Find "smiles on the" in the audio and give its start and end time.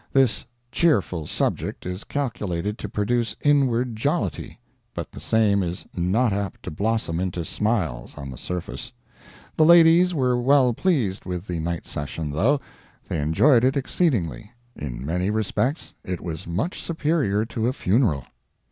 7.45-8.37